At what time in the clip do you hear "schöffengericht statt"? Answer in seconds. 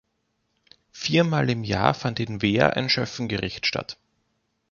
2.89-3.97